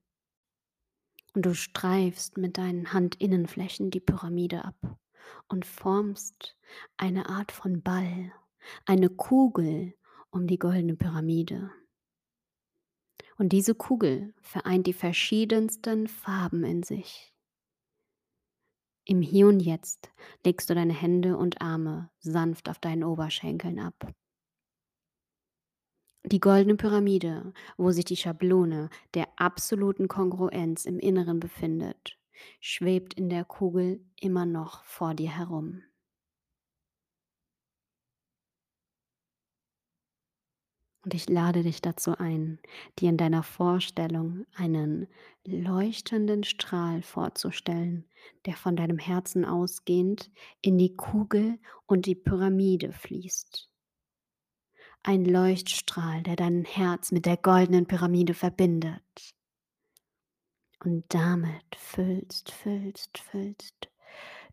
Und 1.34 1.44
du 1.44 1.54
streifst 1.54 2.38
mit 2.38 2.56
deinen 2.56 2.94
Handinnenflächen 2.94 3.90
die 3.90 4.00
Pyramide 4.00 4.64
ab 4.64 4.98
und 5.48 5.66
formst 5.66 6.56
eine 6.96 7.28
Art 7.28 7.52
von 7.52 7.82
Ball, 7.82 8.32
eine 8.86 9.10
Kugel 9.10 9.94
um 10.30 10.46
die 10.46 10.58
goldene 10.58 10.96
Pyramide. 10.96 11.70
Und 13.40 13.54
diese 13.54 13.74
Kugel 13.74 14.34
vereint 14.42 14.86
die 14.86 14.92
verschiedensten 14.92 16.08
Farben 16.08 16.62
in 16.62 16.82
sich. 16.82 17.32
Im 19.06 19.22
Hier 19.22 19.48
und 19.48 19.60
Jetzt 19.60 20.12
legst 20.44 20.68
du 20.68 20.74
deine 20.74 20.92
Hände 20.92 21.38
und 21.38 21.62
Arme 21.62 22.10
sanft 22.18 22.68
auf 22.68 22.78
deinen 22.78 23.02
Oberschenkeln 23.02 23.78
ab. 23.78 24.12
Die 26.26 26.38
goldene 26.38 26.76
Pyramide, 26.76 27.54
wo 27.78 27.92
sich 27.92 28.04
die 28.04 28.18
Schablone 28.18 28.90
der 29.14 29.26
absoluten 29.36 30.06
Kongruenz 30.06 30.84
im 30.84 30.98
Inneren 30.98 31.40
befindet, 31.40 32.18
schwebt 32.60 33.14
in 33.14 33.30
der 33.30 33.46
Kugel 33.46 34.04
immer 34.20 34.44
noch 34.44 34.84
vor 34.84 35.14
dir 35.14 35.34
herum. 35.34 35.82
Und 41.02 41.14
ich 41.14 41.28
lade 41.30 41.62
dich 41.62 41.80
dazu 41.80 42.18
ein, 42.18 42.58
dir 42.98 43.08
in 43.08 43.16
deiner 43.16 43.42
Vorstellung 43.42 44.44
einen 44.54 45.06
leuchtenden 45.46 46.44
Strahl 46.44 47.00
vorzustellen, 47.00 48.04
der 48.44 48.54
von 48.54 48.76
deinem 48.76 48.98
Herzen 48.98 49.46
ausgehend 49.46 50.30
in 50.60 50.76
die 50.76 50.94
Kugel 50.96 51.58
und 51.86 52.04
die 52.04 52.14
Pyramide 52.14 52.92
fließt. 52.92 53.70
Ein 55.02 55.24
Leuchtstrahl, 55.24 56.22
der 56.22 56.36
dein 56.36 56.64
Herz 56.66 57.12
mit 57.12 57.24
der 57.24 57.38
goldenen 57.38 57.86
Pyramide 57.86 58.34
verbindet. 58.34 59.02
Und 60.84 61.04
damit 61.08 61.76
füllst, 61.76 62.50
füllst, 62.50 63.16
füllst 63.18 63.88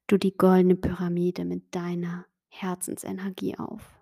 du 0.08 0.18
die 0.18 0.36
goldene 0.36 0.76
Pyramide 0.76 1.44
mit 1.44 1.76
deiner 1.76 2.26
Herzensenergie 2.48 3.58
auf. 3.58 3.97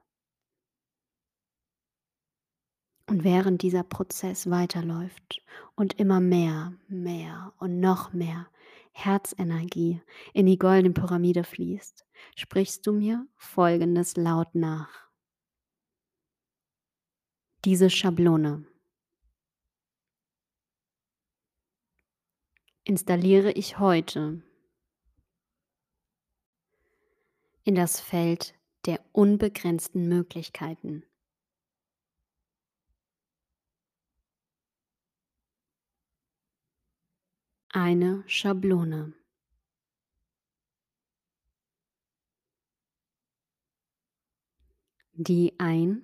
Und 3.15 3.23
während 3.23 3.61
dieser 3.61 3.83
Prozess 3.83 4.49
weiterläuft 4.49 5.41
und 5.75 5.97
immer 5.97 6.19
mehr, 6.19 6.73
mehr 6.89 7.53
und 7.59 7.79
noch 7.79 8.11
mehr 8.11 8.49
Herzenergie 8.91 10.01
in 10.33 10.47
die 10.47 10.59
goldene 10.59 10.93
Pyramide 10.93 11.45
fließt, 11.45 12.05
sprichst 12.35 12.85
du 12.85 12.91
mir 12.91 13.25
Folgendes 13.37 14.17
laut 14.17 14.53
nach. 14.53 14.89
Diese 17.63 17.89
Schablone 17.89 18.65
installiere 22.83 23.53
ich 23.53 23.79
heute 23.79 24.41
in 27.63 27.75
das 27.75 28.01
Feld 28.01 28.55
der 28.85 28.99
unbegrenzten 29.13 30.09
Möglichkeiten. 30.09 31.05
Eine 37.75 38.23
Schablone. 38.25 39.13
die 45.17 45.57
ein 45.59 46.03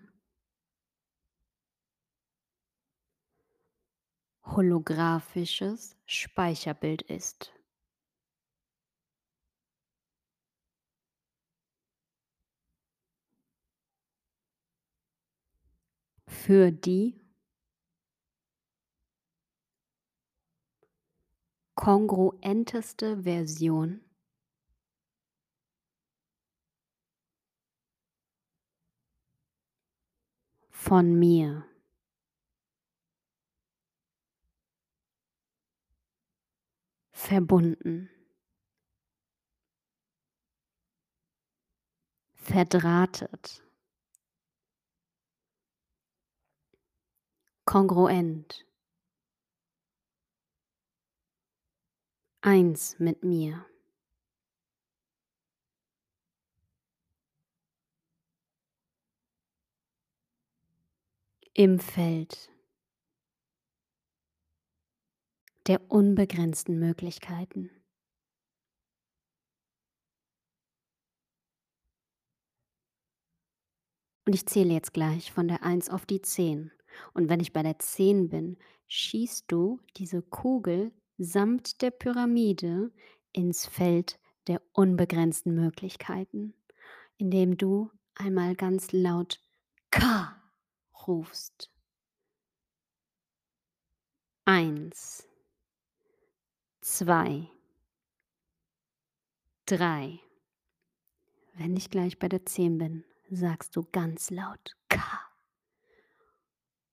holographisches 4.44 5.98
Speicherbild 6.06 7.02
ist. 7.04 7.54
Für 16.28 16.72
die 16.72 17.22
kongruenteste 21.82 23.24
Version 23.24 24.02
von 30.70 31.18
mir. 31.18 31.66
Verbunden. 37.14 38.12
Verdrahtet. 42.36 43.64
Kongruent. 47.66 48.68
Eins 52.42 52.98
mit 53.00 53.24
mir. 53.24 53.66
Im 61.54 61.80
Feld 61.80 62.50
der 65.68 65.92
unbegrenzten 65.92 66.80
Möglichkeiten. 66.80 67.70
Und 74.26 74.34
ich 74.34 74.48
zähle 74.48 74.74
jetzt 74.74 74.94
gleich 74.94 75.32
von 75.32 75.48
der 75.48 75.64
1 75.64 75.90
auf 75.90 76.06
die 76.06 76.22
10. 76.22 76.72
Und 77.14 77.30
wenn 77.30 77.40
ich 77.40 77.54
bei 77.54 77.64
der 77.64 77.78
10 77.78 78.30
bin, 78.30 78.58
schießt 78.88 79.46
du 79.52 79.80
diese 79.98 80.22
Kugel 80.22 80.92
samt 81.24 81.84
der 81.84 81.92
Pyramide 81.92 82.92
ins 83.32 83.68
Feld 83.68 84.20
der 84.48 84.60
unbegrenzten 84.74 85.54
Möglichkeiten, 85.54 86.56
indem 87.18 87.58
du 87.58 87.92
einmal 88.16 88.56
ganz 88.56 88.92
laut 88.92 89.40
K 89.92 90.36
rufst. 91.06 91.70
Eins, 94.46 95.28
zwei, 96.82 97.48
drei. 99.68 100.20
Wenn 101.54 101.78
ich 101.78 101.92
gleich 101.92 102.18
bei 102.18 102.30
der 102.30 102.48
zehn 102.48 102.80
bin, 102.80 103.06
sagst 103.30 103.76
du 103.76 103.84
ganz 103.92 104.32
laut 104.32 104.76
K. 104.90 105.00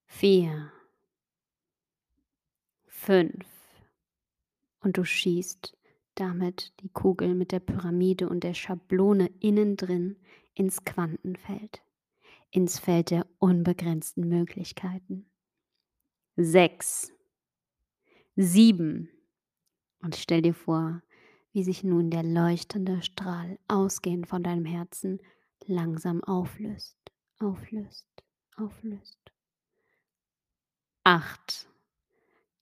Vier, 0.07 0.71
fünf, 2.87 3.58
und 4.89 4.97
du 4.97 5.05
schießt 5.05 5.77
damit 6.15 6.73
die 6.81 6.89
Kugel 6.89 7.35
mit 7.35 7.53
der 7.53 7.61
Pyramide 7.61 8.27
und 8.27 8.43
der 8.43 8.55
Schablone 8.55 9.31
innen 9.39 9.77
drin 9.77 10.17
ins 10.55 10.83
Quantenfeld, 10.83 11.83
ins 12.51 12.79
Feld 12.79 13.11
der 13.11 13.27
unbegrenzten 13.39 14.27
Möglichkeiten. 14.27 15.31
Sechs, 16.37 17.13
7. 18.37 19.11
Und 20.01 20.17
stell 20.17 20.41
dir 20.41 20.55
vor, 20.55 21.03
wie 21.53 21.65
sich 21.65 21.85
nun 21.85 22.11
der 22.11 22.23
leuchtende 22.23 23.03
Strahl 23.03 23.59
ausgehend 23.69 24.27
von 24.27 24.43
deinem 24.43 24.65
Herzen 24.65 25.21
langsam 25.67 26.25
auflöst, 26.25 26.97
auflöst, 27.39 28.09
auflöst. 28.57 29.19
8. 31.05 31.69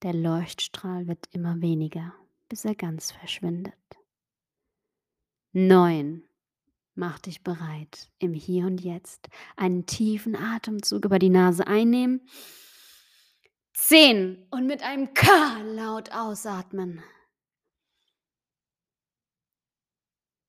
Der 0.07 0.15
Leuchtstrahl 0.15 1.09
wird 1.09 1.27
immer 1.33 1.61
weniger, 1.61 2.15
bis 2.49 2.65
er 2.65 2.77
ganz 2.77 3.11
verschwindet. 3.11 3.75
9. 5.51 6.23
Mach 6.95 7.19
dich 7.19 7.43
bereit, 7.43 8.09
im 8.21 8.33
Hier 8.33 8.67
und 8.67 8.81
Jetzt 8.81 9.27
einen 9.57 9.85
tiefen 9.85 10.37
Atemzug 10.37 11.07
über 11.07 11.19
die 11.19 11.29
Nase 11.29 11.67
einnehmen. 11.67 12.21
10. 13.75 14.47
Und 14.53 14.69
mit 14.69 14.81
einem 14.85 15.13
K 15.13 15.61
laut 15.75 16.13
ausatmen. 16.13 17.03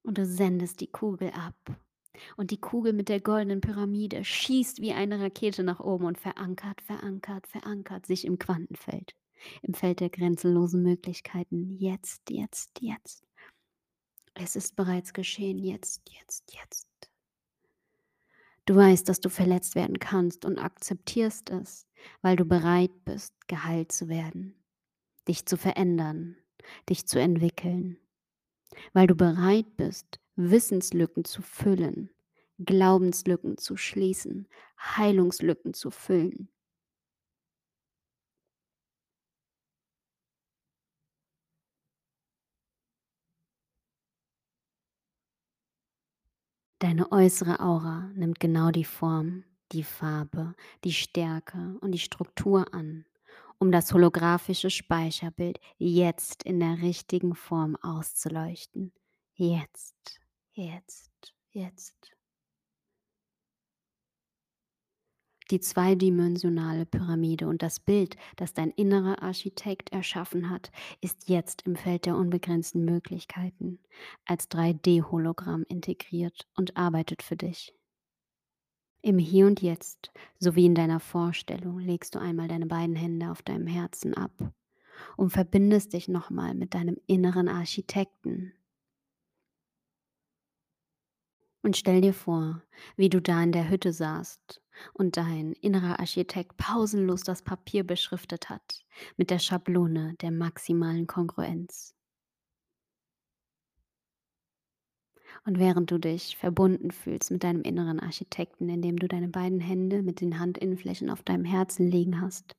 Und 0.03 0.19
du 0.19 0.25
sendest 0.27 0.81
die 0.81 0.91
Kugel 0.91 1.31
ab. 1.31 1.55
Und 2.35 2.51
die 2.51 2.61
Kugel 2.61 2.93
mit 2.93 3.09
der 3.09 3.21
goldenen 3.21 3.61
Pyramide 3.61 4.23
schießt 4.23 4.81
wie 4.81 4.93
eine 4.93 5.19
Rakete 5.19 5.63
nach 5.63 5.79
oben 5.79 6.05
und 6.05 6.19
verankert, 6.19 6.79
verankert, 6.81 7.47
verankert 7.47 8.05
sich 8.05 8.23
im 8.23 8.37
Quantenfeld, 8.37 9.15
im 9.61 9.73
Feld 9.73 9.99
der 9.99 10.09
grenzenlosen 10.09 10.83
Möglichkeiten. 10.83 11.77
Jetzt, 11.77 12.29
jetzt, 12.29 12.79
jetzt. 12.81 13.27
Es 14.33 14.55
ist 14.55 14.75
bereits 14.75 15.13
geschehen, 15.13 15.57
jetzt, 15.63 16.01
jetzt, 16.09 16.53
jetzt. 16.53 16.87
Du 18.65 18.75
weißt, 18.75 19.07
dass 19.07 19.21
du 19.21 19.29
verletzt 19.29 19.75
werden 19.75 19.97
kannst 19.97 20.43
und 20.43 20.59
akzeptierst 20.59 21.49
es, 21.51 21.87
weil 22.21 22.35
du 22.35 22.45
bereit 22.45 22.91
bist, 23.05 23.33
geheilt 23.47 23.91
zu 23.91 24.09
werden, 24.09 24.61
dich 25.27 25.45
zu 25.45 25.57
verändern, 25.57 26.35
dich 26.89 27.07
zu 27.07 27.19
entwickeln, 27.19 27.97
weil 28.93 29.07
du 29.07 29.15
bereit 29.15 29.77
bist, 29.77 30.19
Wissenslücken 30.35 31.23
zu 31.23 31.41
füllen, 31.41 32.09
Glaubenslücken 32.59 33.57
zu 33.57 33.77
schließen, 33.77 34.47
Heilungslücken 34.79 35.73
zu 35.73 35.89
füllen. 35.89 36.49
Deine 46.79 47.11
äußere 47.11 47.59
Aura 47.59 48.11
nimmt 48.13 48.39
genau 48.39 48.69
die 48.69 48.85
Form, 48.85 49.43
die 49.71 49.83
Farbe, 49.83 50.53
die 50.83 50.93
Stärke 50.93 51.75
und 51.81 51.91
die 51.91 51.99
Struktur 51.99 52.71
an, 52.71 53.05
um 53.57 53.71
das 53.71 53.93
holographische 53.93 54.69
Speicherbild 54.69 55.59
jetzt 55.79 56.43
in 56.43 56.59
der 56.59 56.77
richtigen 56.81 57.33
Form 57.33 57.75
auszuleuchten. 57.77 58.93
Jetzt, 59.33 60.19
jetzt, 60.53 61.33
jetzt. 61.49 62.16
Die 65.49 65.61
zweidimensionale 65.61 66.85
Pyramide 66.85 67.47
und 67.47 67.61
das 67.61 67.79
Bild, 67.79 68.17
das 68.35 68.53
dein 68.53 68.71
innerer 68.71 69.21
Architekt 69.23 69.91
erschaffen 69.93 70.49
hat, 70.49 70.71
ist 70.99 71.29
jetzt 71.29 71.61
im 71.61 71.75
Feld 71.75 72.05
der 72.05 72.17
unbegrenzten 72.17 72.83
Möglichkeiten 72.83 73.79
als 74.25 74.49
3D-Hologramm 74.51 75.63
integriert 75.69 76.47
und 76.55 76.75
arbeitet 76.75 77.23
für 77.23 77.37
dich. 77.37 77.73
Im 79.01 79.19
Hier 79.19 79.47
und 79.47 79.61
Jetzt 79.61 80.11
sowie 80.37 80.65
in 80.65 80.75
deiner 80.75 80.99
Vorstellung 80.99 81.79
legst 81.79 82.15
du 82.15 82.19
einmal 82.19 82.49
deine 82.49 82.65
beiden 82.65 82.95
Hände 82.95 83.31
auf 83.31 83.41
deinem 83.41 83.67
Herzen 83.67 84.13
ab 84.13 84.51
und 85.15 85.29
verbindest 85.29 85.93
dich 85.93 86.09
nochmal 86.09 86.55
mit 86.55 86.73
deinem 86.73 86.97
inneren 87.05 87.47
Architekten, 87.47 88.51
und 91.67 91.75
stell 91.75 91.99
dir 91.99 92.13
vor, 92.13 92.61
wie 92.95 93.09
du 93.09 93.21
da 93.21 93.43
in 93.43 93.51
der 93.51 93.69
Hütte 93.69 93.91
saßt 93.91 94.61
und 94.93 95.17
dein 95.17 95.51
innerer 95.51 95.99
Architekt 95.99 96.55
pausenlos 96.55 97.23
das 97.23 97.41
Papier 97.41 97.83
beschriftet 97.83 98.49
hat 98.49 98.85
mit 99.17 99.31
der 99.31 99.39
Schablone 99.39 100.15
der 100.21 100.31
maximalen 100.31 101.07
Kongruenz. 101.07 101.93
Und 105.45 105.59
während 105.59 105.91
du 105.91 105.97
dich 105.97 106.37
verbunden 106.37 106.91
fühlst 106.91 107.31
mit 107.31 107.43
deinem 107.43 107.63
inneren 107.63 107.99
Architekten, 107.99 108.69
indem 108.69 108.95
du 108.95 109.09
deine 109.09 109.27
beiden 109.27 109.59
Hände 109.59 110.03
mit 110.03 110.21
den 110.21 110.39
Handinnenflächen 110.39 111.09
auf 111.09 111.21
deinem 111.21 111.43
Herzen 111.43 111.91
liegen 111.91 112.21
hast, 112.21 112.55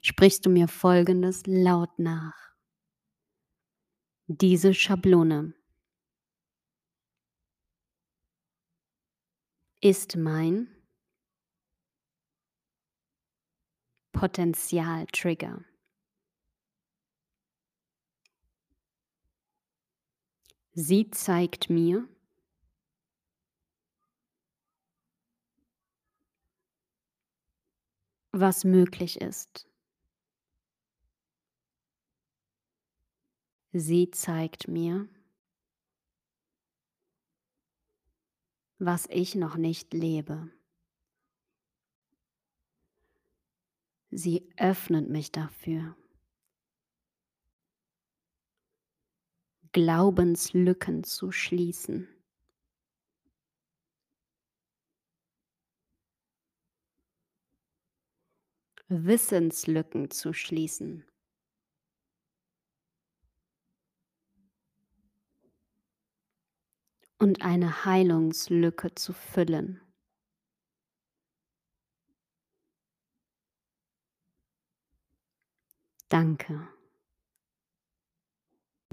sprichst 0.00 0.46
du 0.46 0.50
mir 0.50 0.68
Folgendes 0.68 1.42
laut 1.46 1.98
nach. 1.98 2.54
Diese 4.28 4.74
Schablone 4.74 5.54
ist 9.82 10.16
mein 10.16 10.68
Potenzialtrigger. 14.12 15.64
Sie 20.74 21.10
zeigt 21.10 21.68
mir, 21.68 22.08
was 28.30 28.62
möglich 28.62 29.20
ist. 29.20 29.68
Sie 33.72 34.10
zeigt 34.12 34.68
mir, 34.68 35.08
was 38.84 39.06
ich 39.10 39.36
noch 39.36 39.56
nicht 39.56 39.94
lebe. 39.94 40.50
Sie 44.10 44.52
öffnet 44.56 45.08
mich 45.08 45.30
dafür. 45.30 45.96
Glaubenslücken 49.70 51.04
zu 51.04 51.30
schließen. 51.30 52.08
Wissenslücken 58.88 60.10
zu 60.10 60.34
schließen. 60.34 61.06
Und 67.22 67.42
eine 67.42 67.84
Heilungslücke 67.84 68.96
zu 68.96 69.12
füllen. 69.12 69.80
Danke. 76.08 76.66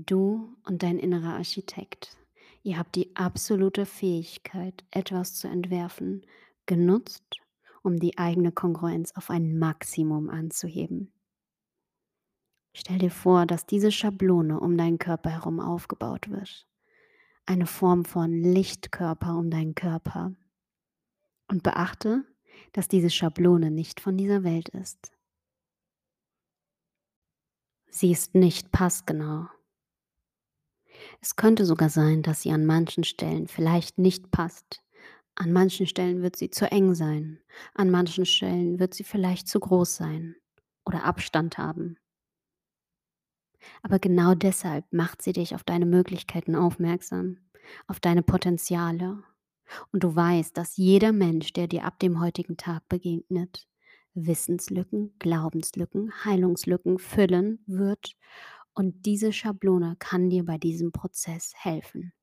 Du 0.05 0.55
und 0.63 0.83
dein 0.83 0.99
innerer 0.99 1.37
Architekt, 1.37 2.17
ihr 2.61 2.77
habt 2.77 2.95
die 2.95 3.15
absolute 3.15 3.87
Fähigkeit, 3.87 4.85
etwas 4.91 5.33
zu 5.33 5.47
entwerfen, 5.47 6.23
genutzt, 6.67 7.37
um 7.81 7.97
die 7.97 8.19
eigene 8.19 8.51
Kongruenz 8.51 9.11
auf 9.15 9.31
ein 9.31 9.57
Maximum 9.57 10.29
anzuheben. 10.29 11.11
Stell 12.75 12.99
dir 12.99 13.11
vor, 13.11 13.47
dass 13.47 13.65
diese 13.65 13.91
Schablone 13.91 14.59
um 14.59 14.77
deinen 14.77 14.99
Körper 14.99 15.31
herum 15.31 15.59
aufgebaut 15.59 16.29
wird 16.29 16.68
eine 17.49 17.65
Form 17.65 18.05
von 18.05 18.31
Lichtkörper 18.31 19.35
um 19.35 19.49
deinen 19.49 19.73
Körper. 19.73 20.33
Und 21.47 21.63
beachte, 21.63 22.23
dass 22.73 22.87
diese 22.87 23.09
Schablone 23.09 23.71
nicht 23.71 23.99
von 23.99 24.17
dieser 24.17 24.43
Welt 24.43 24.69
ist. 24.69 25.11
Sie 27.89 28.11
ist 28.11 28.35
nicht 28.35 28.71
passgenau. 28.71 29.47
Es 31.21 31.35
könnte 31.37 31.65
sogar 31.65 31.89
sein, 31.89 32.21
dass 32.21 32.43
sie 32.43 32.51
an 32.51 32.67
manchen 32.67 33.03
Stellen 33.03 33.47
vielleicht 33.47 33.97
nicht 33.97 34.29
passt. 34.29 34.83
An 35.33 35.51
manchen 35.51 35.87
Stellen 35.87 36.21
wird 36.21 36.35
sie 36.35 36.51
zu 36.51 36.71
eng 36.71 36.93
sein. 36.93 37.39
An 37.73 37.89
manchen 37.89 38.27
Stellen 38.27 38.77
wird 38.77 38.93
sie 38.93 39.03
vielleicht 39.03 39.47
zu 39.47 39.59
groß 39.59 39.95
sein 39.95 40.35
oder 40.85 41.03
Abstand 41.03 41.57
haben. 41.57 41.97
Aber 43.81 43.99
genau 43.99 44.35
deshalb 44.35 44.91
macht 44.91 45.21
sie 45.21 45.33
dich 45.33 45.55
auf 45.55 45.63
deine 45.63 45.85
Möglichkeiten 45.85 46.55
aufmerksam, 46.55 47.37
auf 47.87 47.99
deine 47.99 48.23
Potenziale. 48.23 49.23
Und 49.91 50.03
du 50.03 50.15
weißt, 50.15 50.57
dass 50.57 50.77
jeder 50.77 51.11
Mensch, 51.11 51.53
der 51.53 51.67
dir 51.67 51.85
ab 51.85 51.99
dem 51.99 52.19
heutigen 52.19 52.57
Tag 52.57 52.87
begegnet, 52.89 53.67
Wissenslücken, 54.13 55.13
Glaubenslücken, 55.19 56.11
Heilungslücken 56.25 56.99
füllen 56.99 57.63
wird. 57.67 58.15
Und 58.73 59.05
diese 59.05 59.33
Schablone 59.33 59.95
kann 59.99 60.29
dir 60.29 60.45
bei 60.45 60.57
diesem 60.57 60.91
Prozess 60.91 61.53
helfen. 61.55 62.13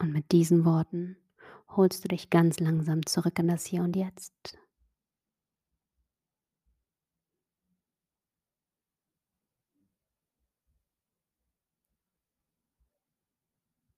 Und 0.00 0.12
mit 0.12 0.32
diesen 0.32 0.64
Worten 0.64 1.16
holst 1.68 2.04
du 2.04 2.08
dich 2.08 2.30
ganz 2.30 2.60
langsam 2.60 3.04
zurück 3.06 3.38
in 3.38 3.48
das 3.48 3.64
Hier 3.64 3.82
und 3.82 3.96
Jetzt. 3.96 4.58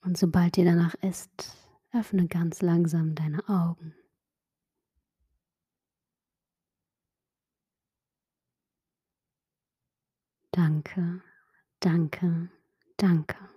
Und 0.04 0.18
sobald 0.18 0.56
dir 0.56 0.66
danach 0.66 0.94
ist, 0.96 1.56
öffne 1.92 2.26
ganz 2.28 2.60
langsam 2.60 3.14
deine 3.14 3.48
Augen. 3.48 3.94
Danke, 10.52 11.22
danke, 11.80 12.50
danke. 12.96 13.53